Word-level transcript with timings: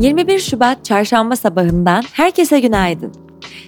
21 0.00 0.38
Şubat 0.38 0.84
çarşamba 0.84 1.36
sabahından 1.36 2.04
herkese 2.12 2.60
günaydın. 2.60 3.12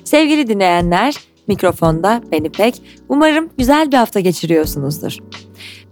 Sevgili 0.04 0.48
dinleyenler, 0.48 1.14
mikrofonda 1.46 2.22
ben 2.32 2.44
İpek. 2.44 2.82
Umarım 3.08 3.50
güzel 3.58 3.92
bir 3.92 3.96
hafta 3.96 4.20
geçiriyorsunuzdur. 4.20 5.16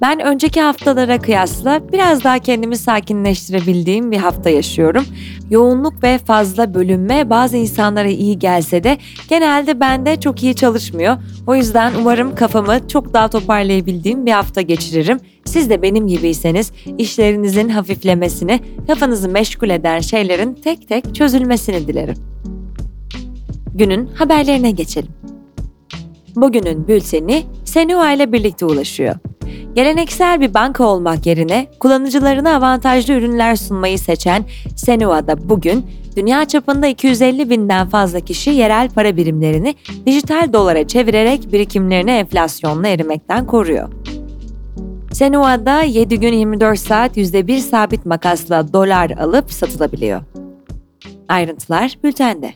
Ben 0.00 0.20
önceki 0.20 0.60
haftalara 0.60 1.20
kıyasla 1.20 1.92
biraz 1.92 2.24
daha 2.24 2.38
kendimi 2.38 2.76
sakinleştirebildiğim 2.76 4.10
bir 4.10 4.16
hafta 4.16 4.50
yaşıyorum. 4.50 5.04
Yoğunluk 5.50 6.02
ve 6.02 6.18
fazla 6.18 6.74
bölünme 6.74 7.30
bazı 7.30 7.56
insanlara 7.56 8.08
iyi 8.08 8.38
gelse 8.38 8.84
de 8.84 8.98
genelde 9.28 9.80
bende 9.80 10.20
çok 10.20 10.42
iyi 10.42 10.54
çalışmıyor. 10.54 11.16
O 11.46 11.54
yüzden 11.54 11.92
umarım 11.98 12.34
kafamı 12.34 12.88
çok 12.88 13.12
daha 13.12 13.28
toparlayabildiğim 13.28 14.26
bir 14.26 14.32
hafta 14.32 14.60
geçiririm. 14.60 15.20
Siz 15.56 15.70
de 15.70 15.82
benim 15.82 16.06
gibiyseniz 16.06 16.72
işlerinizin 16.98 17.68
hafiflemesini, 17.68 18.60
kafanızı 18.86 19.28
meşgul 19.28 19.70
eden 19.70 20.00
şeylerin 20.00 20.54
tek 20.54 20.88
tek 20.88 21.14
çözülmesini 21.14 21.88
dilerim. 21.88 22.14
Günün 23.74 24.06
haberlerine 24.06 24.70
geçelim. 24.70 25.12
Bugünün 26.36 26.88
bülteni 26.88 27.44
Senua 27.64 28.12
ile 28.12 28.32
birlikte 28.32 28.66
ulaşıyor. 28.66 29.14
Geleneksel 29.74 30.40
bir 30.40 30.54
banka 30.54 30.84
olmak 30.84 31.26
yerine 31.26 31.66
kullanıcılarına 31.80 32.56
avantajlı 32.56 33.14
ürünler 33.14 33.56
sunmayı 33.56 33.98
seçen 33.98 34.44
Senua'da 34.76 35.48
bugün 35.48 35.86
dünya 36.16 36.44
çapında 36.44 36.86
250 36.86 37.50
binden 37.50 37.88
fazla 37.88 38.20
kişi 38.20 38.50
yerel 38.50 38.88
para 38.90 39.16
birimlerini 39.16 39.74
dijital 40.06 40.52
dolara 40.52 40.86
çevirerek 40.86 41.52
birikimlerini 41.52 42.10
enflasyonla 42.10 42.88
erimekten 42.88 43.46
koruyor. 43.46 43.88
Senua'da 45.16 45.82
7 45.82 46.20
gün 46.20 46.32
24 46.32 46.78
saat 46.78 47.16
%1 47.16 47.60
sabit 47.60 48.06
makasla 48.06 48.72
dolar 48.72 49.10
alıp 49.10 49.52
satılabiliyor. 49.52 50.22
Ayrıntılar 51.28 51.98
bültende. 52.04 52.54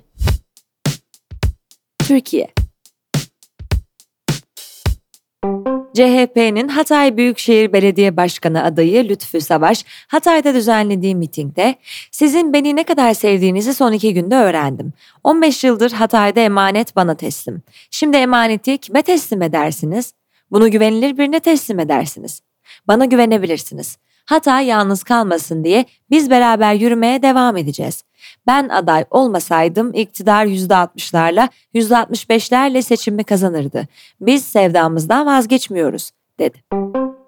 Türkiye 1.99 2.49
CHP'nin 5.95 6.69
Hatay 6.69 7.17
Büyükşehir 7.17 7.73
Belediye 7.73 8.17
Başkanı 8.17 8.65
adayı 8.65 9.09
Lütfü 9.09 9.41
Savaş, 9.41 9.85
Hatay'da 10.09 10.55
düzenlediği 10.55 11.15
mitingde 11.15 11.75
sizin 12.11 12.53
beni 12.53 12.77
ne 12.77 12.85
kadar 12.85 13.15
sevdiğinizi 13.15 13.75
son 13.75 13.93
iki 13.93 14.15
günde 14.15 14.37
öğrendim. 14.37 14.93
15 15.25 15.65
yıldır 15.65 15.91
Hatay'da 15.93 16.41
emanet 16.41 16.97
bana 16.97 17.15
teslim. 17.15 17.63
Şimdi 17.91 18.17
emaneti 18.17 18.79
kime 18.79 19.03
teslim 19.03 19.43
edersiniz? 19.43 20.15
Bunu 20.51 20.71
güvenilir 20.71 21.19
birine 21.19 21.41
teslim 21.41 21.81
edersiniz. 21.81 22.50
Bana 22.89 23.05
güvenebilirsiniz. 23.05 23.99
Hatay 24.25 24.67
yalnız 24.67 25.03
kalmasın 25.03 25.65
diye 25.65 25.85
biz 26.11 26.31
beraber 26.31 26.75
yürümeye 26.75 27.23
devam 27.23 27.57
edeceğiz. 27.57 28.05
Ben 28.47 28.69
aday 28.69 29.05
olmasaydım 29.11 29.95
iktidar 29.95 30.47
%60'larla 30.47 31.49
%65'lerle 31.75 32.83
seçimi 32.83 33.25
kazanırdı. 33.25 33.89
Biz 34.21 34.45
sevdamızdan 34.45 35.27
vazgeçmiyoruz, 35.27 36.11
dedi. 36.39 36.59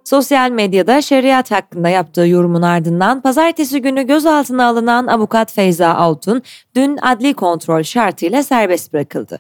Sosyal 0.04 0.50
medyada 0.50 1.02
şeriat 1.02 1.50
hakkında 1.50 1.88
yaptığı 1.88 2.26
yorumun 2.26 2.62
ardından 2.62 3.20
pazartesi 3.20 3.82
günü 3.82 4.06
gözaltına 4.06 4.66
alınan 4.66 5.06
avukat 5.06 5.52
Feyza 5.52 5.94
Altun 5.94 6.42
dün 6.74 6.96
adli 6.96 7.34
kontrol 7.34 7.82
şartıyla 7.82 8.42
serbest 8.42 8.92
bırakıldı. 8.92 9.38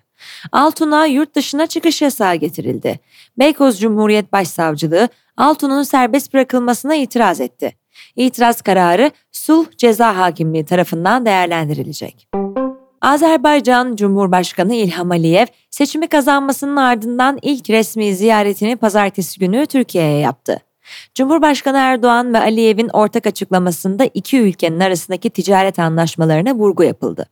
Altun'a 0.52 1.06
yurt 1.06 1.34
dışına 1.34 1.66
çıkış 1.66 2.02
yasağı 2.02 2.34
getirildi. 2.34 3.00
Beykoz 3.38 3.80
Cumhuriyet 3.80 4.32
Başsavcılığı 4.32 5.08
Altun'un 5.36 5.82
serbest 5.82 6.34
bırakılmasına 6.34 6.94
itiraz 6.94 7.40
etti. 7.40 7.76
İtiraz 8.16 8.62
kararı 8.62 9.10
Sulh 9.32 9.66
Ceza 9.76 10.16
Hakimliği 10.16 10.64
tarafından 10.64 11.26
değerlendirilecek. 11.26 12.28
Azerbaycan 13.02 13.96
Cumhurbaşkanı 13.96 14.74
İlham 14.74 15.10
Aliyev 15.10 15.46
seçimi 15.70 16.06
kazanmasının 16.08 16.76
ardından 16.76 17.38
ilk 17.42 17.70
resmi 17.70 18.14
ziyaretini 18.14 18.76
pazartesi 18.76 19.40
günü 19.40 19.66
Türkiye'ye 19.66 20.18
yaptı. 20.18 20.60
Cumhurbaşkanı 21.14 21.76
Erdoğan 21.78 22.34
ve 22.34 22.38
Aliyev'in 22.38 22.88
ortak 22.88 23.26
açıklamasında 23.26 24.04
iki 24.14 24.38
ülkenin 24.38 24.80
arasındaki 24.80 25.30
ticaret 25.30 25.78
anlaşmalarına 25.78 26.54
vurgu 26.54 26.82
yapıldı. 26.82 27.26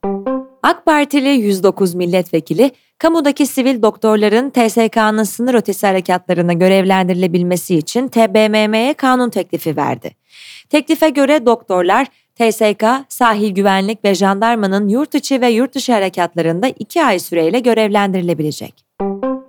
AK 0.62 0.86
Partili 0.86 1.28
109 1.28 1.94
milletvekili, 1.94 2.70
kamudaki 2.98 3.47
sivil 3.47 3.82
doktorların 3.82 4.50
TSK'nın 4.50 5.25
sınır 5.25 5.54
ötesi 5.54 5.86
harekatlarına 5.86 6.53
görevlendirilebilmesi 6.53 7.76
için 7.76 8.09
TBMM'ye 8.09 8.94
kanun 8.94 9.30
teklifi 9.30 9.76
verdi. 9.76 10.10
Teklife 10.69 11.09
göre 11.09 11.47
doktorlar 11.47 12.06
TSK, 12.41 12.84
sahil 13.09 13.55
güvenlik 13.55 14.05
ve 14.05 14.15
jandarmanın 14.15 14.89
yurt 14.89 15.15
içi 15.15 15.41
ve 15.41 15.49
yurt 15.49 15.75
dışı 15.75 15.93
harekatlarında 15.93 16.69
2 16.69 17.05
ay 17.05 17.19
süreyle 17.19 17.61
görevlendirilebilecek. 17.61 18.84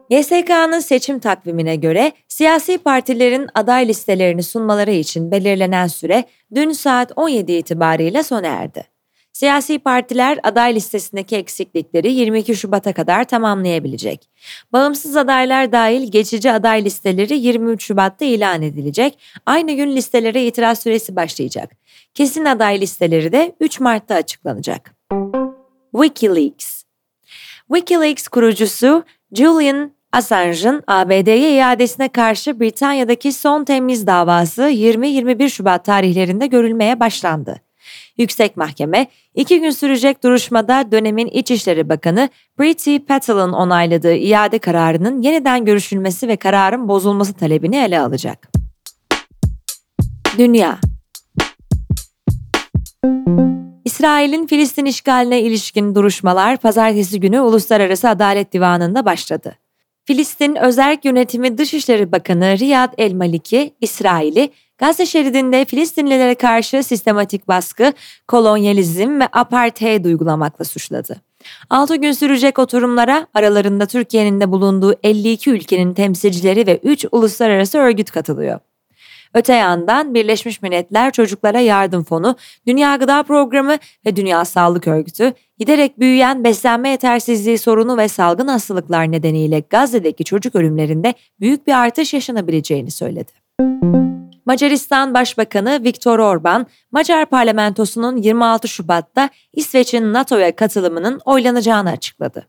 YSK'nın 0.09 0.79
seçim 0.79 1.19
takvimine 1.19 1.75
göre 1.75 2.11
siyasi 2.27 2.77
partilerin 2.77 3.47
aday 3.55 3.87
listelerini 3.87 4.43
sunmaları 4.43 4.91
için 4.91 5.31
belirlenen 5.31 5.87
süre 5.87 6.23
dün 6.55 6.71
saat 6.71 7.11
17 7.15 7.51
itibariyle 7.51 8.23
sona 8.23 8.47
erdi. 8.47 8.90
Siyasi 9.41 9.79
partiler 9.79 10.39
aday 10.43 10.75
listesindeki 10.75 11.35
eksiklikleri 11.35 12.11
22 12.13 12.55
Şubat'a 12.55 12.93
kadar 12.93 13.23
tamamlayabilecek. 13.23 14.29
Bağımsız 14.73 15.17
adaylar 15.17 15.71
dahil 15.71 16.11
geçici 16.11 16.51
aday 16.51 16.85
listeleri 16.85 17.37
23 17.37 17.83
Şubat'ta 17.83 18.25
ilan 18.25 18.61
edilecek. 18.61 19.19
Aynı 19.45 19.71
gün 19.71 19.95
listelere 19.95 20.45
itiraz 20.45 20.79
süresi 20.79 21.15
başlayacak. 21.15 21.71
Kesin 22.13 22.45
aday 22.45 22.81
listeleri 22.81 23.31
de 23.31 23.55
3 23.59 23.79
Mart'ta 23.79 24.15
açıklanacak. 24.15 24.95
WikiLeaks 25.95 26.83
WikiLeaks 27.73 28.27
kurucusu 28.27 29.03
Julian 29.33 29.91
Assange'ın 30.11 30.83
ABD'ye 30.87 31.55
iadesine 31.55 32.09
karşı 32.09 32.59
Britanya'daki 32.59 33.33
son 33.33 33.63
temiz 33.63 34.07
davası 34.07 34.61
20-21 34.61 35.49
Şubat 35.49 35.85
tarihlerinde 35.85 36.47
görülmeye 36.47 36.99
başlandı. 36.99 37.70
Yüksek 38.17 38.57
Mahkeme, 38.57 39.07
iki 39.35 39.59
gün 39.59 39.69
sürecek 39.69 40.23
duruşmada 40.23 40.91
dönemin 40.91 41.27
İçişleri 41.27 41.89
Bakanı 41.89 42.29
Priti 42.57 43.05
Patel'ın 43.05 43.53
onayladığı 43.53 44.15
iade 44.15 44.59
kararının 44.59 45.21
yeniden 45.21 45.65
görüşülmesi 45.65 46.27
ve 46.27 46.35
kararın 46.35 46.87
bozulması 46.87 47.33
talebini 47.33 47.77
ele 47.77 47.99
alacak. 47.99 48.51
Dünya 50.37 50.79
İsrail'in 53.85 54.47
Filistin 54.47 54.85
işgaline 54.85 55.41
ilişkin 55.41 55.95
duruşmalar 55.95 56.57
pazartesi 56.57 57.19
günü 57.19 57.41
Uluslararası 57.41 58.09
Adalet 58.09 58.53
Divanı'nda 58.53 59.05
başladı. 59.05 59.55
Filistin 60.05 60.55
Özerk 60.55 61.05
Yönetimi 61.05 61.57
Dışişleri 61.57 62.11
Bakanı 62.11 62.59
Riyad 62.59 62.93
El 62.97 63.13
Maliki, 63.13 63.73
İsrail'i 63.81 64.49
Gazze 64.81 65.05
şeridinde 65.05 65.65
Filistinlilere 65.65 66.35
karşı 66.35 66.83
sistematik 66.83 67.47
baskı, 67.47 67.93
kolonyalizm 68.27 69.19
ve 69.19 69.27
apartheid 69.31 70.05
uygulamakla 70.05 70.65
suçladı. 70.65 71.21
6 71.69 71.95
gün 71.95 72.11
sürecek 72.11 72.59
oturumlara 72.59 73.27
aralarında 73.33 73.85
Türkiye'nin 73.85 74.41
de 74.41 74.51
bulunduğu 74.51 74.95
52 75.03 75.49
ülkenin 75.49 75.93
temsilcileri 75.93 76.67
ve 76.67 76.79
3 76.83 77.05
uluslararası 77.11 77.77
örgüt 77.77 78.11
katılıyor. 78.11 78.59
Öte 79.33 79.53
yandan 79.53 80.13
Birleşmiş 80.13 80.61
Milletler 80.61 81.11
Çocuklara 81.11 81.59
Yardım 81.59 82.03
Fonu, 82.03 82.35
Dünya 82.67 82.95
Gıda 82.95 83.23
Programı 83.23 83.77
ve 84.05 84.15
Dünya 84.15 84.45
Sağlık 84.45 84.87
Örgütü 84.87 85.33
giderek 85.57 85.99
büyüyen 85.99 86.43
beslenme 86.43 86.89
yetersizliği 86.89 87.57
sorunu 87.57 87.97
ve 87.97 88.07
salgın 88.07 88.47
hastalıklar 88.47 89.11
nedeniyle 89.11 89.59
Gazze'deki 89.69 90.23
çocuk 90.23 90.55
ölümlerinde 90.55 91.13
büyük 91.39 91.67
bir 91.67 91.73
artış 91.73 92.13
yaşanabileceğini 92.13 92.91
söyledi. 92.91 93.31
Macaristan 94.45 95.13
Başbakanı 95.13 95.83
Viktor 95.83 96.19
Orban, 96.19 96.67
Macar 96.91 97.25
parlamentosunun 97.25 98.17
26 98.17 98.67
Şubat'ta 98.67 99.29
İsveç'in 99.53 100.13
NATO'ya 100.13 100.55
katılımının 100.55 101.19
oylanacağını 101.25 101.89
açıkladı. 101.89 102.47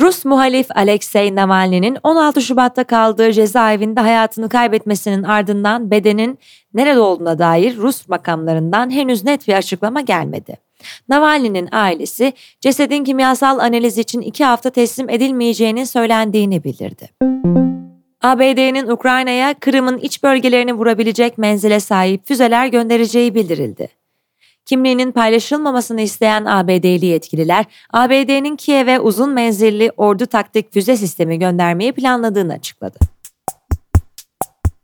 Rus 0.00 0.24
muhalif 0.24 0.66
Alexei 0.74 1.34
Navalny'nin 1.34 1.98
16 2.02 2.42
Şubat'ta 2.42 2.84
kaldığı 2.84 3.32
cezaevinde 3.32 4.00
hayatını 4.00 4.48
kaybetmesinin 4.48 5.22
ardından 5.22 5.90
bedenin 5.90 6.38
nerede 6.74 7.00
olduğuna 7.00 7.38
dair 7.38 7.76
Rus 7.76 8.08
makamlarından 8.08 8.90
henüz 8.90 9.24
net 9.24 9.48
bir 9.48 9.54
açıklama 9.54 10.00
gelmedi. 10.00 10.56
Navalny'nin 11.08 11.68
ailesi 11.72 12.32
cesedin 12.60 13.04
kimyasal 13.04 13.58
analiz 13.58 13.98
için 13.98 14.20
iki 14.20 14.44
hafta 14.44 14.70
teslim 14.70 15.10
edilmeyeceğinin 15.10 15.84
söylendiğini 15.84 16.64
bildirdi. 16.64 17.10
ABD'nin 18.24 18.88
Ukrayna'ya 18.88 19.54
Kırım'ın 19.54 19.98
iç 19.98 20.22
bölgelerini 20.22 20.72
vurabilecek 20.72 21.38
menzile 21.38 21.80
sahip 21.80 22.26
füzeler 22.26 22.66
göndereceği 22.66 23.34
bildirildi. 23.34 23.88
Kimliğinin 24.64 25.12
paylaşılmamasını 25.12 26.00
isteyen 26.00 26.44
ABD'li 26.44 27.06
yetkililer, 27.06 27.64
ABD'nin 27.92 28.56
Kiev'e 28.56 29.00
uzun 29.00 29.30
menzilli 29.30 29.92
ordu 29.96 30.26
taktik 30.26 30.72
füze 30.72 30.96
sistemi 30.96 31.38
göndermeyi 31.38 31.92
planladığını 31.92 32.52
açıkladı. 32.52 32.98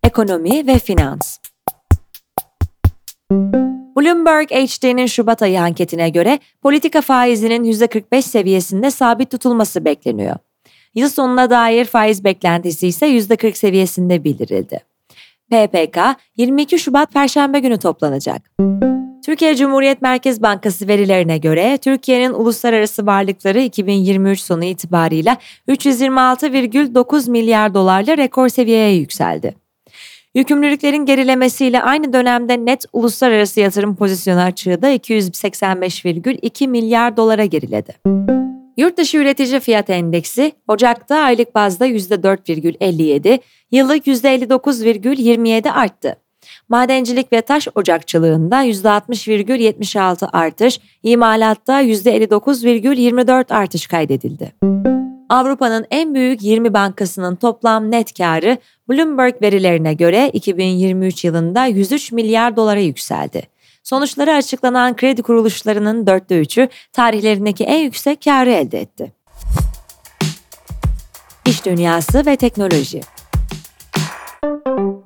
Ekonomi 0.04 0.66
ve 0.66 0.78
finans 0.78 1.38
Bloomberg 3.96 4.50
HD'nin 4.50 5.06
Şubat 5.06 5.43
ayı 5.43 5.60
anketine 5.60 6.08
göre 6.10 6.38
politika 6.62 7.00
faizinin 7.00 7.64
%45 7.64 8.22
seviyesinde 8.22 8.90
sabit 8.90 9.31
tutulması 9.31 9.84
bekleniyor. 9.84 10.36
Yıl 10.94 11.08
sonuna 11.08 11.50
dair 11.50 11.84
faiz 11.84 12.25
beklentisi 12.25 12.87
ise 12.88 13.06
%40 13.06 13.54
seviyesinde 13.54 14.25
bildirildi. 14.25 14.81
PPK 15.50 15.98
22 16.37 16.78
Şubat 16.78 17.12
Perşembe 17.12 17.60
günü 17.60 17.78
toplanacak. 17.78 18.50
Türkiye 19.25 19.56
Cumhuriyet 19.56 20.02
Merkez 20.02 20.42
Bankası 20.42 20.88
verilerine 20.88 21.38
göre 21.38 21.78
Türkiye'nin 21.78 22.32
uluslararası 22.32 23.06
varlıkları 23.06 23.60
2023 23.60 24.40
sonu 24.40 24.64
itibarıyla 24.64 25.37
326,9 25.69 27.31
milyar 27.31 27.75
dolarla 27.75 28.16
rekor 28.16 28.48
seviyeye 28.48 28.94
yükseldi. 28.94 29.54
Yükümlülüklerin 30.34 31.06
gerilemesiyle 31.06 31.82
aynı 31.82 32.12
dönemde 32.12 32.64
net 32.64 32.84
uluslararası 32.93 33.60
yatırım 33.60 33.96
pozisyonu 33.96 34.40
açığı 34.40 34.82
da 34.82 34.90
285,2 34.90 36.69
milyar 36.69 37.16
dolara 37.16 37.44
geriledi. 37.44 37.93
Yurtdışı 38.76 39.19
üretici 39.19 39.61
fiyat 39.61 39.90
endeksi 39.90 40.52
Ocak'ta 40.69 41.17
aylık 41.17 41.55
bazda 41.55 41.87
%4,57, 41.87 43.38
yıllık 43.70 44.06
%59,27 44.06 45.70
arttı. 45.70 46.17
Madencilik 46.69 47.32
ve 47.32 47.40
taş 47.40 47.69
ocakçılığında 47.75 48.64
%60,76 48.64 50.26
artış, 50.32 50.81
imalatta 51.02 51.82
%59,24 51.82 53.55
artış 53.55 53.87
kaydedildi. 53.87 54.52
Avrupa'nın 55.28 55.87
en 55.90 56.14
büyük 56.14 56.43
20 56.43 56.75
bankasının 56.75 57.37
toplam 57.37 57.90
net 57.90 58.19
karı 58.19 58.58
Bloomberg 58.88 59.43
verilerine 59.43 59.94
göre 59.94 60.31
2023 60.32 61.25
yılında 61.25 61.67
103 61.67 62.12
milyar 62.12 62.56
dolara 62.56 62.81
yükseldi. 62.81 63.43
Sonuçları 63.82 64.35
açıklanan 64.35 64.97
kredi 64.97 65.23
kuruluşlarının 65.23 66.06
dörtte 66.06 66.41
üçü 66.41 66.69
tarihlerindeki 66.93 67.65
en 67.65 67.79
yüksek 67.79 68.23
karı 68.25 68.50
elde 68.50 68.81
etti. 68.81 69.12
İş 71.47 71.67
dünyası 71.67 72.27
ve 72.27 72.37
teknoloji 72.37 73.00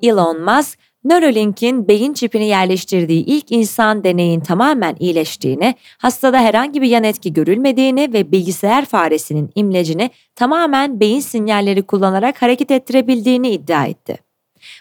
Elon 0.02 0.40
Musk, 0.40 0.78
Neuralink'in 1.04 1.88
beyin 1.88 2.12
çipini 2.12 2.46
yerleştirdiği 2.46 3.24
ilk 3.24 3.52
insan 3.52 4.04
deneyin 4.04 4.40
tamamen 4.40 4.96
iyileştiğini, 4.98 5.74
hastada 5.98 6.38
herhangi 6.40 6.82
bir 6.82 6.88
yan 6.88 7.04
etki 7.04 7.32
görülmediğini 7.32 8.12
ve 8.12 8.32
bilgisayar 8.32 8.84
faresinin 8.84 9.50
imlecini 9.54 10.10
tamamen 10.34 11.00
beyin 11.00 11.20
sinyalleri 11.20 11.82
kullanarak 11.82 12.42
hareket 12.42 12.70
ettirebildiğini 12.70 13.50
iddia 13.50 13.86
etti. 13.86 14.18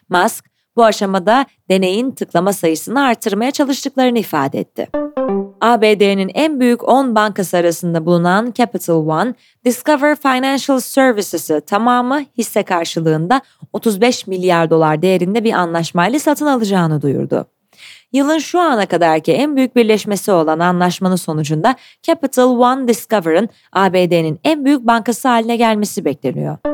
Musk, 0.10 0.53
bu 0.76 0.86
aşamada 0.86 1.46
deneyin 1.70 2.12
tıklama 2.12 2.54
sayısını 2.54 3.04
artırmaya 3.04 3.52
çalıştıklarını 3.52 4.20
ifade 4.20 4.60
etti. 4.60 4.88
ABD'nin 5.62 6.32
en 6.34 6.60
büyük 6.60 6.90
10 6.90 7.16
bankası 7.16 7.58
arasında 7.58 8.06
bulunan 8.06 8.52
Capital 8.56 9.08
One, 9.08 9.34
Discover 9.66 10.16
Financial 10.16 10.80
Services'ı 10.80 11.62
tamamı 11.62 12.22
hisse 12.38 12.64
karşılığında 12.64 13.42
35 13.74 14.28
milyar 14.28 14.70
dolar 14.70 15.02
değerinde 15.02 15.44
bir 15.44 15.54
anlaşmayla 15.54 16.20
satın 16.20 16.46
alacağını 16.46 17.02
duyurdu. 17.02 17.46
Yılın 18.14 18.38
şu 18.38 18.60
ana 18.60 18.86
kadarki 18.86 19.34
en 19.34 19.56
büyük 19.56 19.76
birleşmesi 19.76 20.32
olan 20.32 20.60
anlaşmanın 20.60 21.16
sonucunda 21.16 21.76
Capital 22.02 22.60
One 22.60 22.88
Discover'ın 22.88 23.50
ABD'nin 23.74 24.40
en 24.44 24.66
büyük 24.66 24.88
bankası 24.88 25.28
haline 25.28 25.56
gelmesi 25.56 26.06
bekleniyor. 26.06 26.73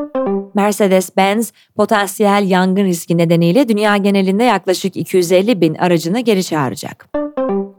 Mercedes-Benz 0.54 1.52
potansiyel 1.76 2.50
yangın 2.50 2.84
riski 2.84 3.18
nedeniyle 3.18 3.68
dünya 3.68 3.96
genelinde 3.96 4.44
yaklaşık 4.44 4.96
250 4.96 5.60
bin 5.60 5.74
aracını 5.74 6.20
geri 6.20 6.44
çağıracak. 6.44 7.08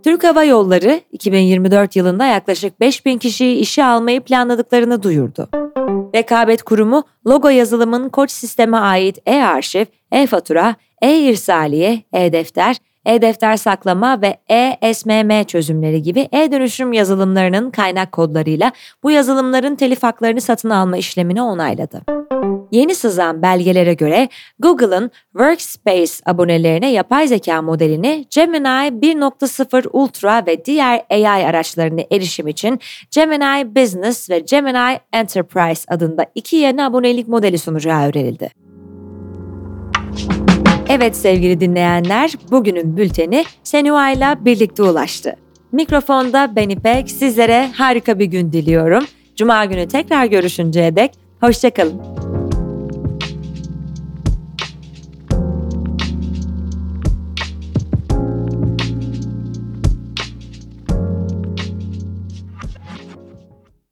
Türk 0.03 0.23
Hava 0.23 0.43
Yolları 0.43 1.01
2024 1.11 1.95
yılında 1.95 2.25
yaklaşık 2.25 2.79
5 2.79 3.05
bin 3.05 3.17
kişiyi 3.17 3.57
işe 3.57 3.85
almayı 3.85 4.21
planladıklarını 4.21 5.03
duyurdu. 5.03 5.49
Rekabet 6.15 6.63
Kurumu 6.63 7.03
logo 7.27 7.49
yazılımın 7.49 8.09
koç 8.09 8.31
sisteme 8.31 8.77
ait 8.77 9.17
e-arşiv, 9.25 9.85
e-fatura, 10.11 10.75
e-irsaliye, 11.01 12.03
e-defter, 12.13 12.77
e-defter 13.05 13.57
saklama 13.57 14.21
ve 14.21 14.37
e-SMM 14.49 15.43
çözümleri 15.43 16.01
gibi 16.01 16.29
e-dönüşüm 16.31 16.93
yazılımlarının 16.93 17.71
kaynak 17.71 18.11
kodlarıyla 18.11 18.71
bu 19.03 19.11
yazılımların 19.11 19.75
telif 19.75 20.03
haklarını 20.03 20.41
satın 20.41 20.69
alma 20.69 20.97
işlemini 20.97 21.41
onayladı. 21.41 22.01
Yeni 22.71 22.95
sızan 22.95 23.41
belgelere 23.41 23.93
göre 23.93 24.29
Google'ın 24.59 25.11
Workspace 25.31 26.13
abonelerine 26.25 26.91
yapay 26.91 27.27
zeka 27.27 27.61
modelini 27.61 28.25
Gemini 28.29 28.67
1.0 28.67 29.87
Ultra 29.93 30.45
ve 30.45 30.65
diğer 30.65 31.01
AI 31.09 31.45
araçlarına 31.45 32.01
erişim 32.11 32.47
için 32.47 32.79
Gemini 33.11 33.75
Business 33.75 34.29
ve 34.29 34.39
Gemini 34.39 34.99
Enterprise 35.13 35.83
adında 35.87 36.25
iki 36.35 36.55
yeni 36.55 36.83
abonelik 36.83 37.27
modeli 37.27 37.57
sunacağı 37.57 38.09
öğrenildi. 38.09 38.49
Evet 40.89 41.15
sevgili 41.15 41.59
dinleyenler, 41.59 42.33
bugünün 42.51 42.97
bülteni 42.97 43.45
Senua 43.63 44.11
ile 44.11 44.45
birlikte 44.45 44.83
ulaştı. 44.83 45.35
Mikrofonda 45.71 46.55
ben 46.55 46.69
İpek, 46.69 47.11
sizlere 47.11 47.67
harika 47.77 48.19
bir 48.19 48.25
gün 48.25 48.51
diliyorum. 48.51 49.05
Cuma 49.35 49.65
günü 49.65 49.87
tekrar 49.87 50.25
görüşünceye 50.25 50.95
dek 50.95 51.11
hoşçakalın. 51.41 52.20